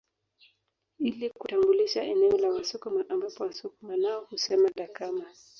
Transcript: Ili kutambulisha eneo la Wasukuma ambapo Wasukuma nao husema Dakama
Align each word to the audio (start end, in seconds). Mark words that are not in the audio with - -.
Ili 0.99 1.29
kutambulisha 1.29 2.03
eneo 2.03 2.37
la 2.37 2.49
Wasukuma 2.49 3.05
ambapo 3.09 3.43
Wasukuma 3.43 3.97
nao 3.97 4.27
husema 4.29 4.69
Dakama 4.75 5.25